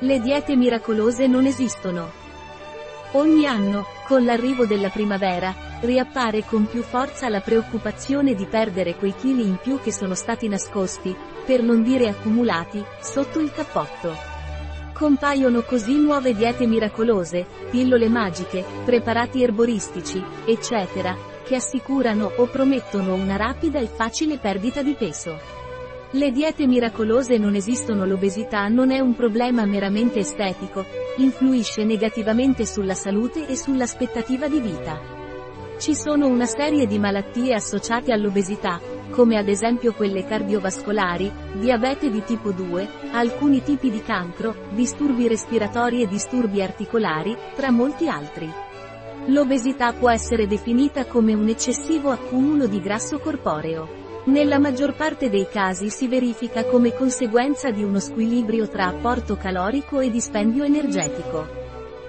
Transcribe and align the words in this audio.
Le 0.00 0.20
diete 0.20 0.54
miracolose 0.56 1.26
non 1.26 1.46
esistono. 1.46 2.10
Ogni 3.12 3.46
anno, 3.46 3.86
con 4.06 4.26
l'arrivo 4.26 4.66
della 4.66 4.90
primavera, 4.90 5.54
riappare 5.80 6.44
con 6.44 6.66
più 6.66 6.82
forza 6.82 7.30
la 7.30 7.40
preoccupazione 7.40 8.34
di 8.34 8.44
perdere 8.44 8.96
quei 8.96 9.14
chili 9.14 9.46
in 9.46 9.56
più 9.56 9.80
che 9.80 9.92
sono 9.92 10.14
stati 10.14 10.48
nascosti, 10.48 11.16
per 11.46 11.62
non 11.62 11.82
dire 11.82 12.08
accumulati, 12.08 12.84
sotto 13.00 13.40
il 13.40 13.50
cappotto. 13.50 14.14
Compaiono 14.92 15.62
così 15.62 15.98
nuove 15.98 16.34
diete 16.34 16.66
miracolose, 16.66 17.46
pillole 17.70 18.10
magiche, 18.10 18.62
preparati 18.84 19.42
erboristici, 19.42 20.22
eccetera, 20.44 21.16
che 21.42 21.54
assicurano 21.54 22.32
o 22.36 22.44
promettono 22.44 23.14
una 23.14 23.36
rapida 23.36 23.78
e 23.78 23.86
facile 23.86 24.36
perdita 24.36 24.82
di 24.82 24.92
peso. 24.92 25.55
Le 26.16 26.30
diete 26.30 26.66
miracolose 26.66 27.36
non 27.36 27.54
esistono 27.54 28.06
l'obesità 28.06 28.68
non 28.68 28.90
è 28.90 29.00
un 29.00 29.14
problema 29.14 29.66
meramente 29.66 30.20
estetico, 30.20 30.82
influisce 31.18 31.84
negativamente 31.84 32.64
sulla 32.64 32.94
salute 32.94 33.46
e 33.46 33.54
sull'aspettativa 33.54 34.48
di 34.48 34.60
vita. 34.60 34.98
Ci 35.78 35.94
sono 35.94 36.26
una 36.26 36.46
serie 36.46 36.86
di 36.86 36.98
malattie 36.98 37.52
associate 37.52 38.12
all'obesità, 38.12 38.80
come 39.10 39.36
ad 39.36 39.46
esempio 39.48 39.92
quelle 39.92 40.24
cardiovascolari, 40.24 41.30
diabete 41.52 42.10
di 42.10 42.24
tipo 42.24 42.50
2, 42.50 42.88
alcuni 43.12 43.62
tipi 43.62 43.90
di 43.90 44.00
cancro, 44.00 44.54
disturbi 44.70 45.28
respiratori 45.28 46.00
e 46.00 46.08
disturbi 46.08 46.62
articolari, 46.62 47.36
tra 47.54 47.70
molti 47.70 48.08
altri. 48.08 48.50
L'obesità 49.26 49.92
può 49.92 50.08
essere 50.08 50.46
definita 50.46 51.04
come 51.04 51.34
un 51.34 51.48
eccessivo 51.48 52.08
accumulo 52.08 52.66
di 52.66 52.80
grasso 52.80 53.18
corporeo. 53.18 54.05
Nella 54.26 54.58
maggior 54.58 54.94
parte 54.94 55.30
dei 55.30 55.46
casi 55.48 55.88
si 55.88 56.08
verifica 56.08 56.64
come 56.64 56.92
conseguenza 56.92 57.70
di 57.70 57.84
uno 57.84 58.00
squilibrio 58.00 58.68
tra 58.68 58.86
apporto 58.88 59.36
calorico 59.36 60.00
e 60.00 60.10
dispendio 60.10 60.64
energetico. 60.64 61.46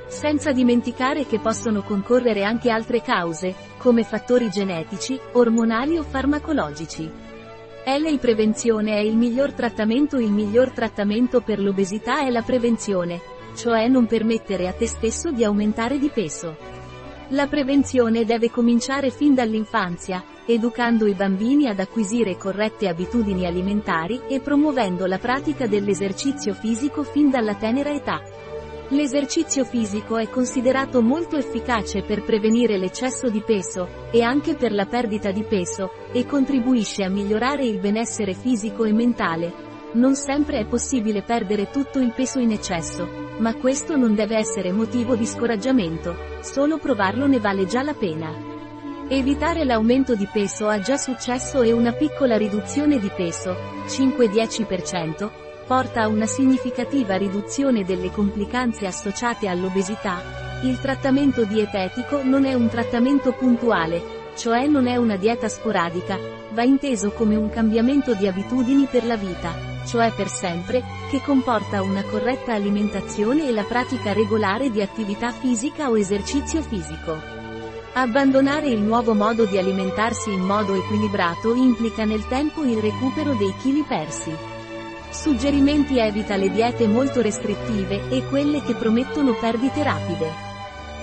Senza 0.08 0.52
dimenticare 0.52 1.28
che 1.28 1.38
possono 1.38 1.84
concorrere 1.84 2.44
anche 2.44 2.72
altre 2.72 3.04
cause, 3.04 3.54
come 3.78 4.04
fattori 4.04 4.50
genetici, 4.50 5.20
ormonali 5.34 6.00
o 6.00 6.02
farmacologici. 6.02 7.08
LA 7.86 8.18
prevenzione 8.18 8.96
è 8.96 9.00
il 9.00 9.16
miglior 9.16 9.54
trattamento 9.54 10.18
Il 10.18 10.32
miglior 10.32 10.72
trattamento 10.72 11.42
per 11.42 11.60
l'obesità 11.60 12.22
è 12.22 12.32
la 12.32 12.42
prevenzione, 12.42 13.22
cioè 13.56 13.88
non 13.88 14.08
permettere 14.08 14.68
a 14.68 14.74
te 14.74 14.88
stesso 14.88 15.32
di 15.32 15.44
aumentare 15.44 16.00
di 16.00 16.10
peso. 16.10 16.77
La 17.32 17.48
prevenzione 17.48 18.24
deve 18.24 18.50
cominciare 18.50 19.10
fin 19.10 19.34
dall'infanzia, 19.34 20.24
educando 20.46 21.06
i 21.08 21.14
bambini 21.14 21.68
ad 21.68 21.78
acquisire 21.78 22.38
corrette 22.38 22.88
abitudini 22.88 23.46
alimentari 23.46 24.22
e 24.30 24.40
promuovendo 24.40 25.06
la 25.06 25.18
pratica 25.18 25.68
dell'esercizio 25.68 26.54
fisico 26.54 27.04
fin 27.04 27.30
dalla 27.30 27.56
tenera 27.56 27.94
età. 27.94 28.22
L'esercizio 28.92 29.66
fisico 29.66 30.16
è 30.16 30.30
considerato 30.30 31.02
molto 31.02 31.36
efficace 31.36 32.02
per 32.02 32.24
prevenire 32.24 32.78
l'eccesso 32.78 33.30
di 33.30 33.42
peso, 33.42 34.08
e 34.10 34.22
anche 34.22 34.56
per 34.56 34.72
la 34.72 34.86
perdita 34.86 35.30
di 35.32 35.44
peso, 35.44 35.92
e 36.14 36.26
contribuisce 36.26 37.04
a 37.04 37.10
migliorare 37.10 37.66
il 37.66 37.80
benessere 37.82 38.36
fisico 38.36 38.86
e 38.86 38.94
mentale. 38.94 39.54
Non 39.96 40.16
sempre 40.16 40.60
è 40.60 40.66
possibile 40.66 41.24
perdere 41.24 41.70
tutto 41.72 42.00
il 42.00 42.14
peso 42.14 42.40
in 42.40 42.52
eccesso, 42.52 43.27
ma 43.40 43.56
questo 43.56 43.96
non 43.96 44.16
deve 44.16 44.38
essere 44.38 44.72
motivo 44.72 45.16
di 45.16 45.26
scoraggiamento, 45.26 46.16
solo 46.42 46.78
provarlo 46.78 47.28
ne 47.28 47.40
vale 47.40 47.66
già 47.66 47.84
la 47.84 47.94
pena. 47.94 48.56
Evitare 49.10 49.64
l'aumento 49.64 50.16
di 50.16 50.28
peso 50.32 50.68
ha 50.68 50.80
già 50.80 50.98
successo 50.98 51.62
e 51.62 51.72
una 51.72 51.94
piccola 51.94 52.36
riduzione 52.36 53.00
di 53.00 53.10
peso, 53.16 53.56
5-10%, 53.86 55.30
porta 55.66 56.02
a 56.02 56.08
una 56.08 56.26
significativa 56.26 57.16
riduzione 57.16 57.84
delle 57.84 58.12
complicanze 58.12 58.86
associate 58.86 59.48
all'obesità. 59.48 60.22
Il 60.64 60.80
trattamento 60.80 61.46
dietetico 61.46 62.24
non 62.24 62.46
è 62.46 62.54
un 62.54 62.68
trattamento 62.68 63.32
puntuale, 63.34 64.17
cioè 64.38 64.68
non 64.68 64.88
è 64.88 64.96
una 64.96 65.18
dieta 65.18 65.50
sporadica, 65.50 66.18
va 66.54 66.62
inteso 66.62 67.12
come 67.12 67.36
un 67.36 67.50
cambiamento 67.50 68.14
di 68.14 68.28
abitudini 68.28 68.86
per 68.86 69.04
la 69.04 69.18
vita, 69.18 69.54
cioè 69.86 70.12
per 70.16 70.28
sempre, 70.28 70.84
che 71.10 71.22
comporta 71.22 71.82
una 71.82 72.04
corretta 72.04 72.54
alimentazione 72.54 73.48
e 73.48 73.52
la 73.52 73.64
pratica 73.64 74.14
regolare 74.14 74.70
di 74.70 74.82
attività 74.82 75.32
fisica 75.32 75.90
o 75.90 75.98
esercizio 75.98 76.62
fisico. 76.62 77.20
Abbandonare 77.94 78.68
il 78.68 78.80
nuovo 78.80 79.16
modo 79.16 79.46
di 79.46 79.58
alimentarsi 79.58 80.32
in 80.32 80.42
modo 80.42 80.76
equilibrato 80.76 81.56
implica 81.56 82.06
nel 82.06 82.28
tempo 82.28 82.64
il 82.64 82.78
recupero 82.78 83.34
dei 83.34 83.54
chili 83.60 83.82
persi. 83.82 84.32
Suggerimenti 85.10 85.98
evita 85.98 86.36
le 86.36 86.52
diete 86.52 86.86
molto 86.86 87.22
restrittive 87.22 88.08
e 88.10 88.24
quelle 88.30 88.62
che 88.62 88.76
promettono 88.76 89.34
perdite 89.34 89.82
rapide. 89.82 90.32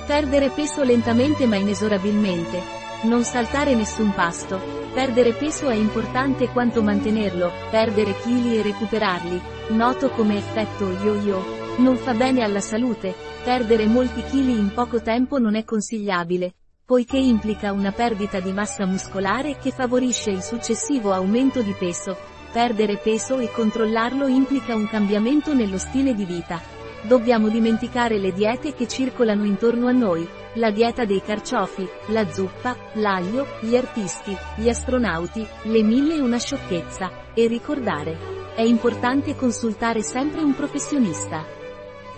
Perdere 0.06 0.50
peso 0.50 0.84
lentamente 0.84 1.46
ma 1.46 1.56
inesorabilmente. 1.56 2.83
Non 3.04 3.22
saltare 3.22 3.74
nessun 3.74 4.14
pasto. 4.14 4.58
Perdere 4.94 5.34
peso 5.34 5.68
è 5.68 5.74
importante 5.74 6.48
quanto 6.48 6.82
mantenerlo, 6.82 7.52
perdere 7.70 8.14
chili 8.22 8.56
e 8.56 8.62
recuperarli. 8.62 9.38
Noto 9.68 10.08
come 10.08 10.38
effetto 10.38 10.90
yo-yo. 10.90 11.76
Non 11.78 11.96
fa 11.96 12.14
bene 12.14 12.42
alla 12.42 12.60
salute. 12.60 13.14
Perdere 13.44 13.86
molti 13.86 14.22
chili 14.22 14.52
in 14.52 14.72
poco 14.72 15.02
tempo 15.02 15.38
non 15.38 15.54
è 15.54 15.64
consigliabile, 15.64 16.54
poiché 16.82 17.18
implica 17.18 17.72
una 17.72 17.92
perdita 17.92 18.40
di 18.40 18.52
massa 18.52 18.86
muscolare 18.86 19.58
che 19.58 19.70
favorisce 19.70 20.30
il 20.30 20.40
successivo 20.40 21.12
aumento 21.12 21.60
di 21.60 21.74
peso. 21.78 22.16
Perdere 22.52 22.96
peso 22.96 23.38
e 23.38 23.50
controllarlo 23.50 24.26
implica 24.28 24.74
un 24.74 24.88
cambiamento 24.88 25.52
nello 25.52 25.76
stile 25.76 26.14
di 26.14 26.24
vita. 26.24 26.58
Dobbiamo 27.02 27.50
dimenticare 27.50 28.16
le 28.16 28.32
diete 28.32 28.72
che 28.72 28.88
circolano 28.88 29.44
intorno 29.44 29.88
a 29.88 29.92
noi, 29.92 30.26
la 30.54 30.70
dieta 30.70 31.04
dei 31.04 31.22
carciofi, 31.22 31.88
la 32.08 32.30
zuppa, 32.30 32.76
l'aglio, 32.94 33.46
gli 33.60 33.76
artisti, 33.76 34.36
gli 34.56 34.68
astronauti, 34.68 35.46
le 35.64 35.82
mille 35.82 36.16
e 36.16 36.20
una 36.20 36.38
sciocchezza, 36.38 37.22
e 37.34 37.46
ricordare. 37.46 38.32
È 38.54 38.62
importante 38.62 39.34
consultare 39.34 40.02
sempre 40.02 40.42
un 40.42 40.54
professionista. 40.54 41.44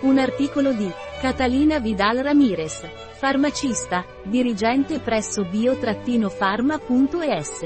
Un 0.01 0.19
articolo 0.19 0.73
di 0.73 0.91
Catalina 1.19 1.79
Vidal 1.79 2.17
Ramirez 2.17 2.87
Farmacista, 3.17 4.05
dirigente 4.21 4.99
presso 4.99 5.43
bio-pharma.es. 5.43 7.61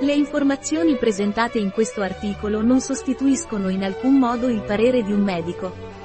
Le 0.00 0.12
informazioni 0.12 0.96
presentate 0.96 1.58
in 1.58 1.72
questo 1.72 2.02
articolo 2.02 2.62
non 2.62 2.80
sostituiscono 2.80 3.68
in 3.68 3.82
alcun 3.82 4.16
modo 4.16 4.46
il 4.46 4.62
parere 4.62 5.02
di 5.02 5.10
un 5.10 5.22
medico. 5.22 6.01